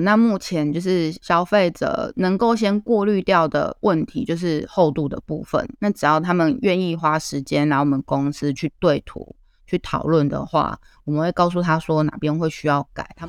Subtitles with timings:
[0.00, 5.68] 那目前就是消费者能够先过滤掉的问题，就是厚度的部分。
[5.78, 9.34] 那只要他们愿意花时间来我们公司去对图、
[9.66, 13.08] 去讨论的话，我们会告诉他说哪边会需要改。
[13.16, 13.28] 他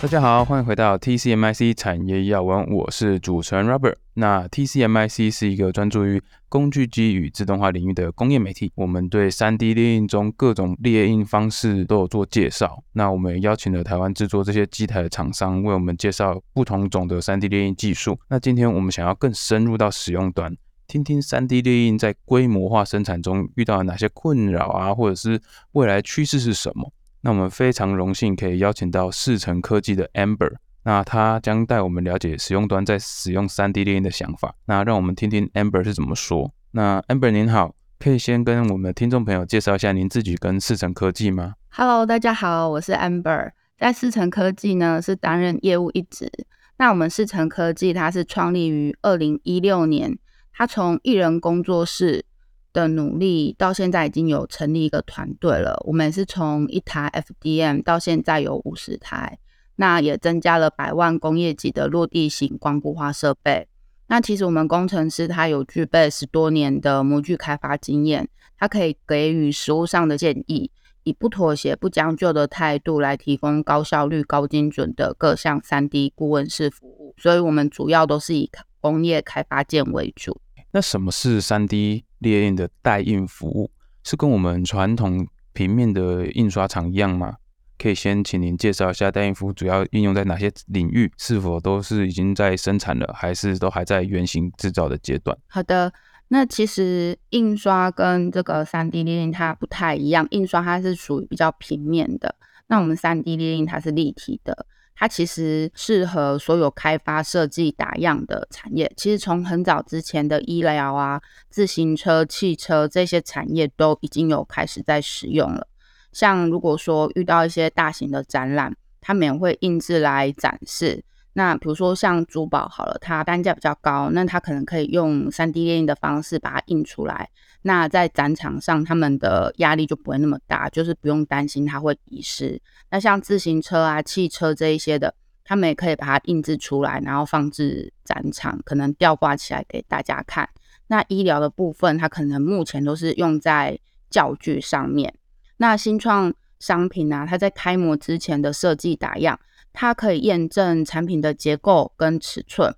[0.00, 3.96] 大家好，欢迎回到 TCMIC 产业要闻，我是主持人 Robert。
[4.14, 12.80] 那 TCMIC 是一个专注于工具机与自动化领域的工业媒体，我们对 3D 列印中各种列印方式都有做介绍。
[12.92, 18.20] 那我们也邀请了台湾制作这些机台的厂商，为我们介绍不同种的 3D 列印技术。
[18.28, 26.92] 那今天我们想要更深入到使用端，听听 3D 列印在规模化生产中遇到了哪些困扰啊，或者是未来趋势是什么？
[27.20, 30.54] 那我们非常荣幸可以邀请到视成科技的 Amber，
[30.84, 34.54] 那他将带我们了解使用端在使用 3D 列印的想法。
[34.66, 36.52] 那让我们听听 Amber 是怎么说。
[36.70, 46.30] 那 Amber 您好，可以先跟我们的听众朋友介绍一下您自己跟视成科技吗？Hello，大家好，我是 Amber，在视成科技呢是担任业务一职。
[46.76, 50.16] 那我们视成科技它是创立于二零一六年，
[50.52, 52.24] 它从一人工作室。
[52.72, 55.80] 的努力到现在已经有成立一个团队了。
[55.86, 57.10] 我们是从一台
[57.42, 59.38] FDM 到现在有五十台，
[59.76, 63.68] 那也增加了百万工业级的落地型光固化设备。
[64.08, 70.70] 那其实我们工程师他有具备十多年的模具开发经验，他可以给予实务上的建议，
[71.02, 77.14] 以不妥协、不将就的态度来提供高效率、高精准的各项 3D 顾问式服务。
[77.18, 80.40] 所以，我们主要都是以工业开发件为主。
[80.70, 83.70] 那什么是 3D 猎印的代印服务？
[84.04, 87.36] 是跟我们传统平面的印刷厂一样吗？
[87.76, 91.12] 可以先请您介绍一下代印服务主要应用在哪些领域？
[91.16, 95.36] 是否都是已经在生产了，还是都还在原型制造的阶段？
[95.46, 95.92] 好的，
[96.28, 102.34] 那其实印刷跟这个 3D 列印它不太一样，印刷它是属于比较平面的，
[102.66, 104.66] 那我们 3D 列印它是立体的。
[105.00, 108.90] 它其实适合所有开发、设计、打样的产业。
[108.96, 115.68] 其实从很早之前的医疗啊、自行车、汽车这些产业都已经有开始在使用了。
[116.10, 121.04] 像如果说遇到一些大型的展览，他们也会印制来展示。
[121.38, 127.30] 那比如说像珠宝好了，它单价比较高，那它可能可以用 3D 列印的方式把它印出来。
[127.62, 132.60] 那在展场上，他们的压力就不会那么大，就是不用担心它会遗失。
[132.90, 140.48] 那像自行车啊、汽车这一些的，他们也可以把它印制出来，然后放置展场，可能吊挂起来给大家看。
[140.88, 143.78] 那医疗的部分，它可能目前都是用在
[144.10, 145.14] 教具上面。
[145.58, 149.38] 那新创商品啊，它在开模之前的设计打样。
[149.80, 152.74] 它可以验证产品的结构跟尺寸，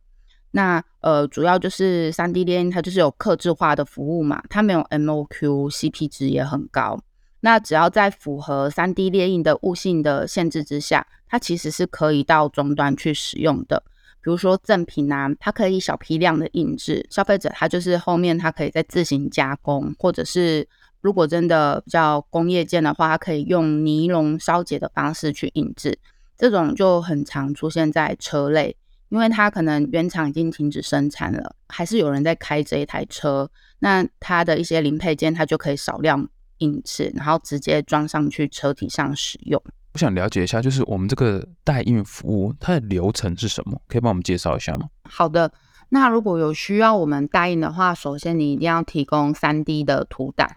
[0.50, 7.00] 那呃主要就是 3D 列印，它就是有客制化的服务嘛，它没有 MOQ，CP 值也很高。
[7.40, 13.82] 那只要在符合 3D 列印的物性的限制之下，它其实是可以到终端去使用的。
[14.22, 20.68] 比如说赠品啊，它可以小批量的印制，消费者他就是后面他可以再自行加工，或者是
[21.00, 25.98] 如果真的比较工业件的话，它可以用尼龙烧结的方式去印制。
[26.40, 28.74] 这种就很常出现在车类，
[29.10, 39.62] 因为它可能原厂已经停止生产了，还是有人在开这一台车，那它的一些零配件它就可以少量印制，然后直接装上去车体上使用。
[39.92, 43.78] 我想了解一下，就是我们这个代印服务它的流程是什么？
[43.86, 44.88] 可以帮我们介绍一下吗？
[45.04, 45.52] 好的，
[45.90, 50.48] 那如果有需要我们代印的话，首先你一定要提供 3D 的图档。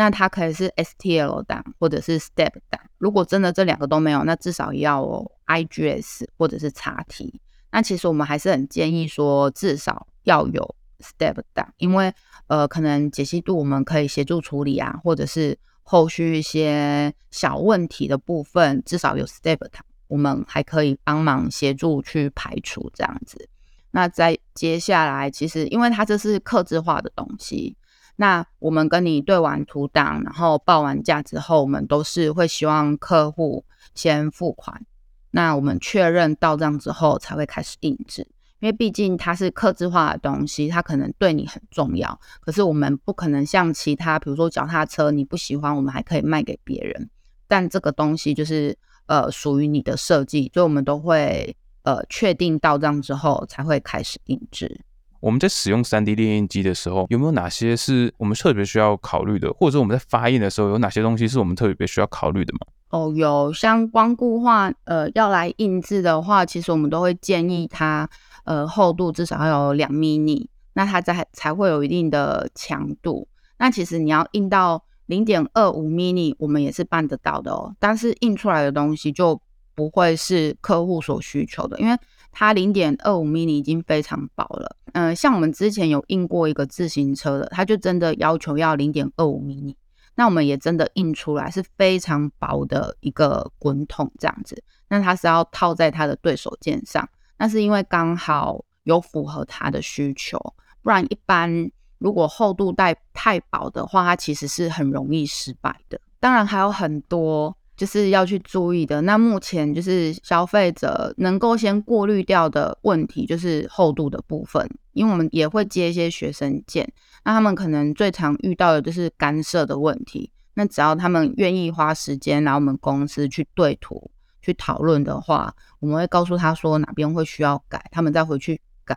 [0.00, 5.04] 那它可以是 STL 档或者是 STEP 档，如果真的这两个都没有，那至少要
[5.46, 7.34] IGS 或者是 XT。
[7.70, 12.10] 那其实我们还是很建议说，至少要有 STEP 档，因为
[12.46, 23.46] 呃，可能解析度我们可以协助处理啊，或者是后续一些小问题的部分，至少有 STEP 档，我们还可以帮忙协助去排除这样子。
[23.90, 27.76] 那在接下来，其实因为它这是客制化的东西。
[28.20, 33.64] 那我们跟你对完图档，然后报完价之后，我们都是会希望客户
[33.94, 34.84] 先付款。
[35.30, 38.26] 那我们确认到账之后，才会开始印制。
[38.58, 42.20] 因为毕竟它是客制化的东西，它可能对你很重要。
[42.42, 47.08] 可是我们不可能像其他，比如说脚踏车，你不喜欢，我们还可以卖给别人。
[47.48, 48.76] 但这个东西就是
[49.06, 54.82] 呃属于你的设计，所以我们都会呃确定到账之后才会开始印制。
[55.20, 59.52] 我们在使用 3D 列印机的时候，有没有哪些是我们特别需要考虑的？
[59.52, 62.60] 或者说我们在发印的时候，有哪些东西是我们特别需要考虑的吗？
[62.88, 68.08] 哦，有像光固化，呃，要来印制的话，其实我们都会建议它，
[68.44, 73.28] 呃，厚度至少要有两 mm，那它才才会有一定的强度。
[73.58, 79.40] 那其实你要印到零点二五 mini 我们也是办得到的哦，但是印出来的东西就
[79.74, 81.96] 不会是客户所需求的，因为
[82.32, 84.76] 它零点二五 mini 已经非常薄了。
[84.92, 89.74] 嗯、呃，像我们之前有印过一个自行车的，它就真的要求要零点二五 mini，
[90.14, 94.62] 那我们也真的印出来是非常薄的一个滚筒这样子。
[94.88, 100.38] 那它是要套在它的对手键上，那是因为刚好有符合它的需求，
[100.82, 106.00] 不然一般如果厚度带太薄的话，它其实是很容易失败的。
[106.18, 107.56] 当然还有很多。
[107.80, 109.00] 就是要去注意的。
[109.00, 114.68] 那目前就是消费者能够先过滤掉的问题，就是厚度的部分。
[114.92, 116.86] 因为我们也会接一些学生件，
[117.24, 120.30] 那他们可能最常遇到的就是干涉的问题。
[120.52, 124.10] 那只要他们愿意花时间来我们公司去对图、
[124.42, 128.94] 去讨论的话，我们会告诉他说哪边会需要改，他们再回去改。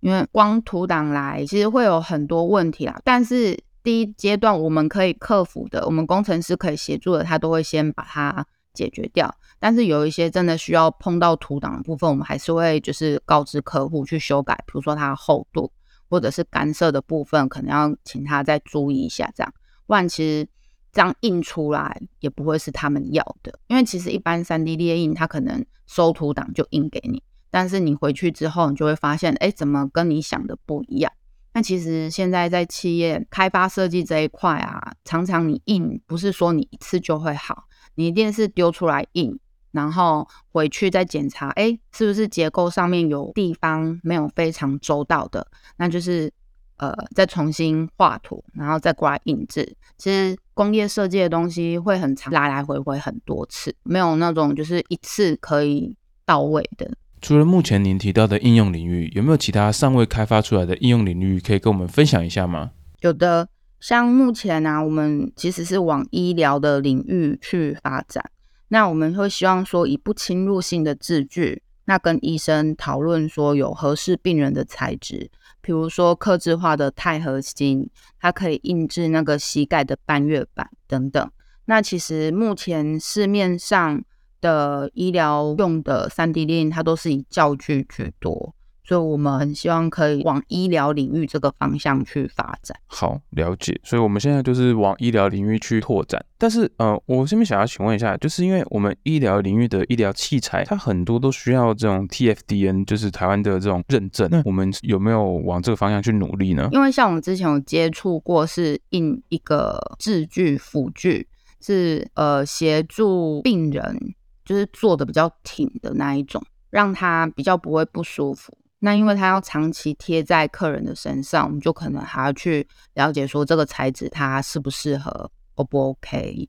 [0.00, 3.58] 因为光图档来，其实会有很多问题啦，但是。
[3.88, 9.34] 第一阶段我们可以克服的，我们工程师可以协助的，他都会先把它解决掉。
[9.58, 15.72] 但是有一些真的需要碰到图档的部分，我们还是会就是告知客户去修改，比如说它的厚度
[16.10, 19.32] 或者是干涉的部分，可能要请他再注意一下。
[19.34, 19.50] 这样，
[19.86, 20.46] 不然其实
[20.92, 23.58] 这样印出来也不会是他们要的。
[23.68, 31.10] 因为其实一般 3D 列印，它可能收图档就印给你，但是你回去之后，你就会发现，哎，怎么跟你想的不一样？
[31.58, 37.64] 那其实现在在企业开发设计这一块啊，常常你印不是说你一次就会好，
[37.96, 39.36] 你一定是丢出来印，
[39.72, 45.44] 然后回去再检查，哎，是不是结构上面有地方没有非常周到的，
[45.78, 46.32] 那就是
[46.76, 49.76] 呃再重新画图，然后再过来印制。
[49.96, 56.88] 其实工业设计的东西会很长，来来回回很多次，没有那种就是一次可以到位的。
[57.20, 62.70] 除了目前您提到的应用领域，有没有其他尚未开发出来的应用领域可以跟我们分享一下吗？
[63.00, 63.48] 有的，
[63.80, 68.30] 像目前呢、啊，我们其实是往医疗的领域去发展。
[68.68, 75.30] 那我们会希望说，以不侵入性的治具，那跟医生讨论说有合适病人的材质，
[75.60, 77.90] 比如说客制化的钛合金，
[78.20, 81.30] 它可以印制那个膝盖的半月板等等。
[81.64, 84.02] 那其实目前市面上。
[84.40, 88.54] 的医疗用的三 D 列印，它都是以教具居多，
[88.84, 92.78] 所以我们很希望可以往医疗领域这个方向去发展。
[92.86, 93.78] 好，了解。
[93.84, 96.24] 所以我们现在就是往医疗领域去拓展。
[96.38, 104.28] 但是，呃，我这边想要请问一下，就是因为我们医疗领域的医疗器材，它很多都需要这种 TFDN，就是台湾的这种认证。
[104.30, 106.68] 那我们有没有往这个方向去努力呢？
[106.72, 111.26] 因为像我们之前有接触过，是印一个治具辅具，
[111.60, 114.14] 是呃协助病人。
[114.48, 118.56] 就是做的比较挺的那一种，让他比较不会不舒服。
[118.78, 126.48] 那因为他要长期贴在客人的身上，我们就可能还要去了解说这个材质它适不适合，O 不 OK？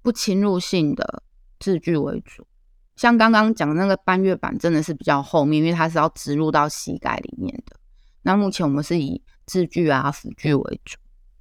[0.00, 1.24] 不侵入性的
[1.58, 2.46] 治具为主。
[2.94, 7.74] 像刚刚讲的那个半月板，真的是比较后面，因为它是要植入到膝盖里面的。
[8.22, 10.96] 那目前我们是以治具啊辅具为主。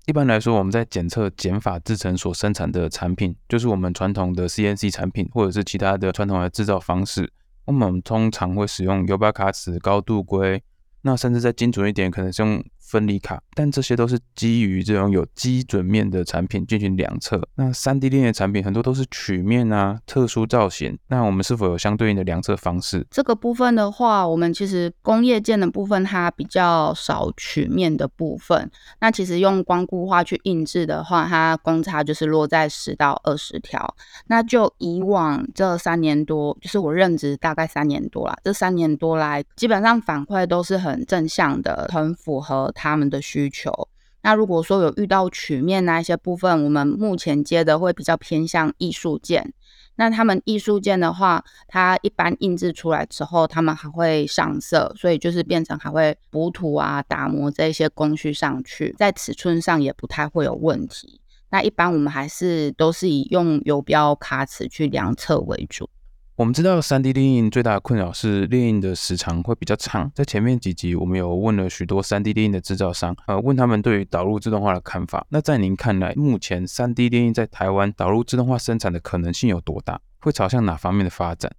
[0.10, 7.32] 一般来说，我们在检测减法制程所生产的产品，就是我们传统的 CNC 产品，或者是其他的传统的制造方式。
[7.66, 10.64] 我们通常会使用油表卡尺、高度规，
[11.04, 12.64] 那甚至再精准一点，可能是用。
[12.89, 17.39] 分离卡，但这些都是基于这种有基准面的产品进行量测。
[17.53, 20.97] 那 3D 列印的产品很多都是曲面啊，特殊造型。
[21.07, 23.05] 那我们是否有相对应的量测方式？
[23.12, 28.69] 这个部分的话，我们其实工业件的部分它比较少曲面的部分。
[29.00, 33.96] 那其实用光固化去印制的话，它公差就是落在十到二十条。
[34.25, 42.74] 那就以往这三年多，就是我任职大概三年多啦，这三年多来，基本上反馈都是很正向的，很符合。
[42.79, 43.89] 他们的需求。
[44.21, 49.53] 那如果说有遇到曲面那一些部分，我们目前接的会比较偏向艺术件。
[49.95, 61.19] 那他们艺术件的话，它一般印制出来之后，他们还会上色，所以就是变成还会补土啊、打磨这些工序上去，在尺寸上也不太会有问题。
[61.50, 65.89] 那一般我们还是都是以用游标卡尺去量测为主。
[66.39, 70.10] 我们知道 3D 列印最大的困扰是列印的时长会比较长。
[70.15, 75.27] 在前面几集，我们有问了许多 3D 列印的制造商，呃，问他们对于导入自动化的看法。
[75.31, 80.00] 那在您看来，目前 3D 列印在台湾导入自动化生产的可能性有多大？
[80.22, 81.51] 会朝向哪方面的发展？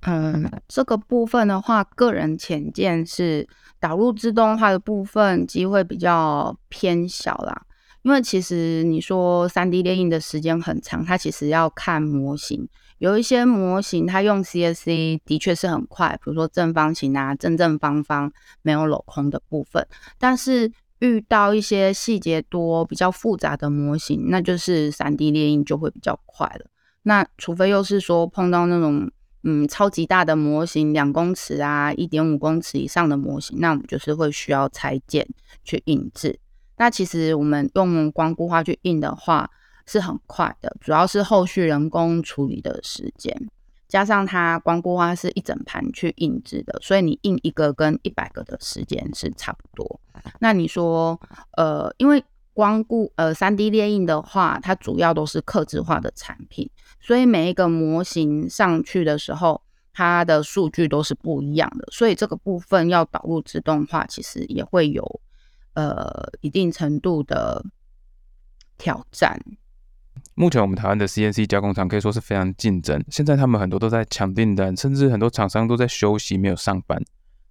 [0.00, 7.62] 嗯，这个部分的话，个人浅见是导入自动化的部分机会比较偏小啦。
[8.02, 12.68] 因为其实你说 3D 列印的时间很长，它其实要看模型。
[13.02, 18.32] 有一些模型，它用 C S C 的确是很快，比如说正方形啊、正正方方
[18.62, 19.84] 没有镂空的部分。
[20.20, 26.66] 但是遇到一些细节多、比较复杂的模型，那就是 3D 列印就会比较快了。
[27.02, 29.10] 那除非又是说碰到那种
[29.42, 35.26] 嗯超级大的模型，两公尺啊、一点五公尺以上的模型，那我们就是会需要裁剪
[35.64, 36.38] 去印制。
[36.76, 39.50] 那其实我们用光固化去印的话
[39.92, 43.50] 是很快的，主要是后续人工处理的时间。
[43.86, 50.00] 加上它光固化是一整盘去印制的，所以你印一个跟一百个的时间是差不多。
[50.38, 51.20] 那你说，
[51.58, 56.70] 呃，因为光固呃三 D 列印的话，它主要都是刻制化的产品，
[57.00, 59.60] 所以每一个模型上去的时候，
[59.92, 65.20] 它的数据都是不一样的，所以这个部分要导入自动化，其实也会有
[65.74, 67.62] 呃一定程度的
[68.78, 69.38] 挑战。
[70.34, 77.02] 目前我们台湾的 CNC 加工厂可以说是非常竞争，现在他们很多都在抢订单，甚至很多厂商都在休息，没有上班。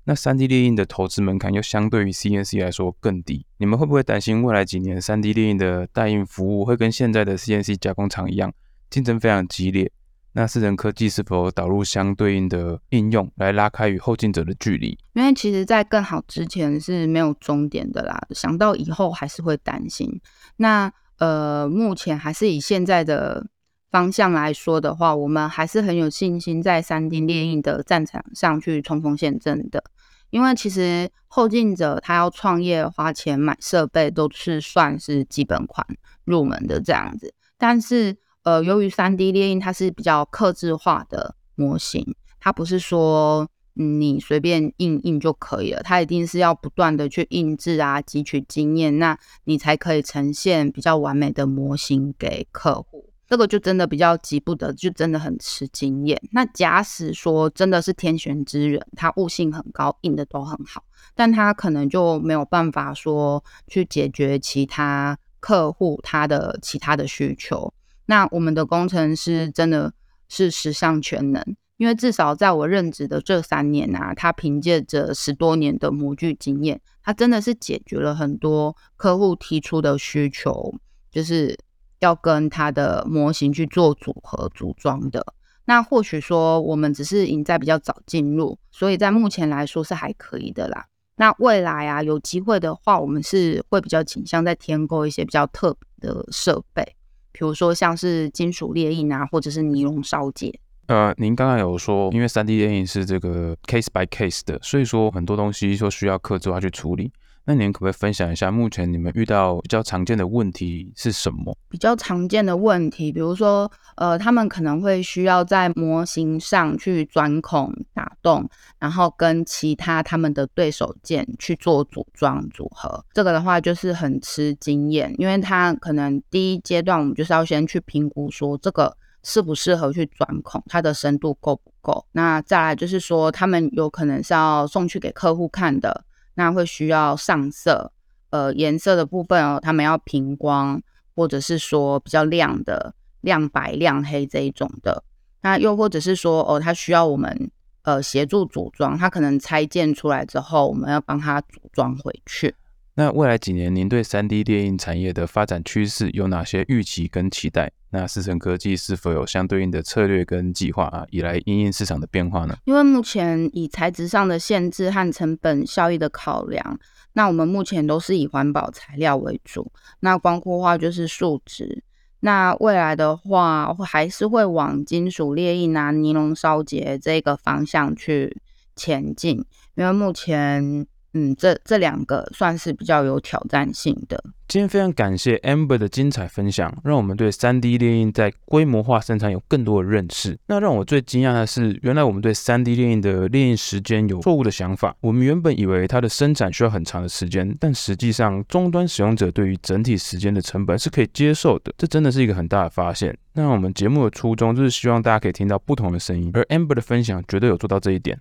[0.03, 8.51] 那 3D 列印的投资门槛又相对于 CNC 来说更低，你们会不会担心未来几年 3D 列印的代印服务会跟现在的 CNC 加工厂一样，
[8.89, 9.91] 竞争非常激烈？
[10.33, 14.97] 那四人科技是否导入相对应的应用来拉开与后进者的距离？
[15.13, 20.21] 因为其实，在更好之前是没有终点的啦，想到以后还是会担心。
[20.55, 20.91] 那
[21.21, 23.45] 呃，目前还是以现在的
[23.91, 29.83] 方向来说的话，我们还是很有信心在 3D 列印的战场上去冲锋陷阵的。
[30.31, 35.85] 因为其实后进者他要创业花钱买设备都是算是基本款
[36.25, 43.47] 入门的这样子，但是呃，由于 3D 列印它是比较克制化的模型，它不是说。
[43.73, 53.09] 你随便印印就可以了，它一定是要不断的去印制啊，汲取经验，那你才可以呈现比较完美的模型给客户。
[53.27, 56.21] 这个就真的比较急不得，就真的很吃经验。
[56.31, 60.83] 那假使说真的是天选之人，他悟性很高，印的都很好，
[61.15, 67.73] 但他可能就没有办法说去解决其他客户他的其他的需求。
[68.05, 69.93] 那我们的工程师真的
[70.27, 71.41] 是十项全能。
[71.81, 80.75] 因为至少在我任职的这三年啊，他凭借着十多年的模具经验，他真的是解决了很多客户提出的需求，
[81.09, 81.57] 就是
[81.97, 85.25] 要跟他的模型去做组合组装的。
[85.65, 90.85] 那或许说我们只是赢在比较早进入，所以在目前来说是还可以的啦。
[91.15, 96.83] 那未来啊，有机会的话，我们是会比较倾向在添购一些比较特别的设备，
[97.31, 100.59] 比如说像是金属裂印啊，或者是尼龙烧结。
[100.91, 107.09] 呃，您刚刚有说，因为 3D 列印是这个 case by case 的，所以说很多东西说需要客制化去处理。
[107.45, 111.55] 那您可不可以分享一下，目前你们遇到比较常见的问题是什么？
[111.69, 123.01] 比较常见的问题，比如说，呃，他们可能会需要在模型上去钻孔打洞，然后跟其他他们的对手件去做组装组合。
[123.13, 128.97] 这个的话就是很吃经验，因为他可能第一阶段我们就是要先去评估说这个。
[129.23, 132.05] 适不适合去钻孔，它的深度够不够？
[132.13, 137.91] 那再来就是说，他们有可能是要送去给客户看的，那会需要上色，
[138.29, 140.81] 呃，颜色的部分哦，他们要平光，
[141.15, 145.03] 或者是说比较亮的亮白、亮黑这一种的。
[145.41, 147.51] 那又或者是说，哦，他需要我们
[147.83, 152.55] 呃协助组装，他可能拆件出来之后，我们要帮他组装回去。
[152.95, 157.71] 那未来几年，您对 3D 列印产业的发展趋势有哪些预期跟期待？
[157.91, 162.55] 那思成科技是否有相对应的策略跟计划啊，以来因应市场的变化呢？
[162.65, 166.79] 因为目前以材质上的限制和成本效益的考量，
[167.13, 169.71] 那我们目前都是以环保材料为主。
[169.99, 171.83] 那光固化就是树脂。
[172.21, 178.37] 那未来的话，还是会往金属裂印啊、尼龙烧结这个方向去
[178.75, 179.45] 前进，
[179.75, 180.87] 因为目前。
[181.13, 184.23] 嗯，这这两个算是比较有挑战性的。
[184.47, 190.37] 今天非常感谢 Amber 的精彩分享，让我们对 3D 列印在规模化生产有更多的认识。
[190.47, 194.95] 那让我最惊讶的是，原来我们对 3D 列印的列印时间有错误的想法。
[194.99, 201.73] 我们原本以为它的生产需要很长的时间，但实际上终端使用者对于整体时间的成本是可以接受的。
[201.77, 203.17] 这真的是一个很大的发现。
[203.33, 208.19] 那我们节目的初衷就是希望大家可以听到不同的声音，而 Amber 的分享绝对有做到这一点。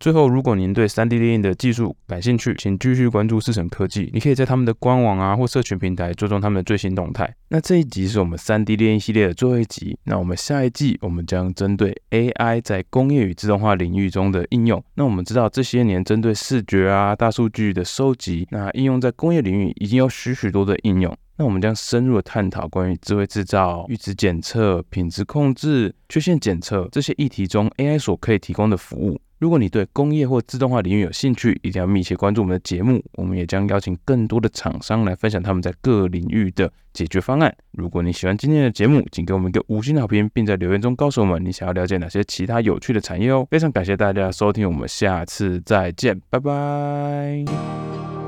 [0.00, 4.08] 最后，如果您对 3D 列印的技术感兴趣，请继续关注思成科技。
[4.14, 7.30] 你可以在他们的官网啊或社群平台追踪他们的最新动态。
[7.50, 9.98] 那这一集是我们 3D 列印系列的最后一集。
[10.04, 14.82] 那我们下一季我们将针对 AI 在工业与自动化领域中的应用。
[14.94, 21.14] 那我们知道这些年针对视觉啊、大数据的收集，那应用在工业领域已经有许许多的应用。
[21.36, 29.20] 那我们将深入的探讨关于智慧制造、阈值检测、品质控制、缺陷检测这些议题中 AI 所可以提供的服务。
[29.40, 33.02] 如果你对工业或自动化领域有兴趣，一定要密切关注我们的节目。
[33.12, 37.50] 我们也将邀请更多的厂商来分享他们在各领域的解决方案。
[37.70, 43.46] 如果你喜欢今天的节目，请给我们一个五星好评，并在留言中告诉我们你想要了解哪些其他有趣的产业哦。
[43.50, 48.19] 非常感谢大家的收听，我们下次再见，拜拜。